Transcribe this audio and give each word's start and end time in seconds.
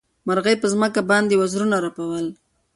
مرغۍ 0.27 0.55
په 0.61 0.67
ځمکه 0.73 1.01
باندې 1.11 1.39
وزرونه 1.41 1.75
رپول. 1.85 2.25